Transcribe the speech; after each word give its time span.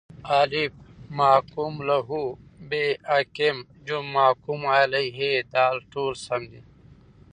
الف: 0.41 0.73
محکوم 1.19 1.73
له 1.87 1.97
ب: 2.69 2.71
حاکم 3.09 3.57
ج: 3.87 3.87
محکوم 4.15 4.61
علیه 4.77 5.29
د: 5.53 5.55
ټوله 5.91 6.17
سم 6.25 6.41
دي 6.51 6.61